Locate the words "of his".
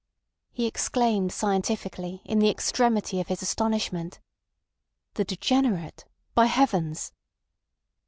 3.21-3.43